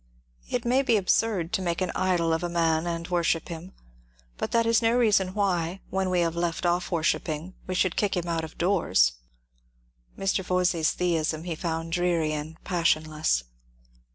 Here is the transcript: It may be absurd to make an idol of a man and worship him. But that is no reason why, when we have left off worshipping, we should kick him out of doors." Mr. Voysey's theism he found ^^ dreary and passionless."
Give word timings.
It 0.49 0.65
may 0.65 0.81
be 0.81 0.97
absurd 0.97 1.53
to 1.53 1.61
make 1.61 1.79
an 1.79 1.91
idol 1.93 2.33
of 2.33 2.41
a 2.41 2.49
man 2.49 2.87
and 2.87 3.07
worship 3.07 3.49
him. 3.49 3.71
But 4.35 4.49
that 4.49 4.65
is 4.65 4.81
no 4.81 4.93
reason 4.97 5.35
why, 5.35 5.81
when 5.91 6.09
we 6.09 6.21
have 6.21 6.35
left 6.35 6.65
off 6.65 6.89
worshipping, 6.89 7.53
we 7.67 7.75
should 7.75 7.95
kick 7.95 8.17
him 8.17 8.27
out 8.27 8.43
of 8.43 8.57
doors." 8.57 9.11
Mr. 10.17 10.43
Voysey's 10.43 10.89
theism 10.89 11.43
he 11.43 11.53
found 11.53 11.89
^^ 11.91 11.91
dreary 11.91 12.33
and 12.33 12.57
passionless." 12.63 13.43